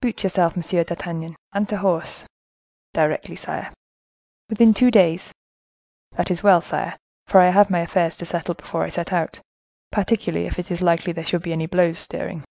"Boot 0.00 0.24
yourself, 0.24 0.56
Monsieur 0.56 0.82
d'Artagnan, 0.82 1.36
and 1.52 1.68
to 1.68 1.76
horse!" 1.76 2.24
"Directly, 2.92 3.36
sire." 3.36 3.72
"Within 4.48 4.74
two 4.74 4.90
days." 4.90 5.32
"That 6.16 6.28
is 6.28 6.42
well, 6.42 6.60
sire: 6.60 6.96
for 7.28 7.38
I 7.38 7.50
have 7.50 7.70
my 7.70 7.78
affairs 7.82 8.16
to 8.16 8.26
settle 8.26 8.54
before 8.54 8.82
I 8.82 8.88
set 8.88 9.12
out; 9.12 9.40
particularly 9.92 10.46
if 10.48 10.58
it 10.58 10.72
is 10.72 10.82
likely 10.82 11.12
there 11.12 11.24
should 11.24 11.42
be 11.44 11.52
any 11.52 11.66
blows 11.66 12.00
stirring." 12.00 12.42